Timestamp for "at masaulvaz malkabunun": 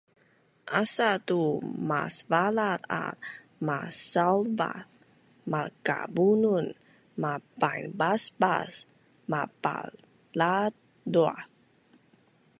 3.03-6.65